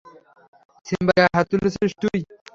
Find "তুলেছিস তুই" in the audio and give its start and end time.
1.51-2.19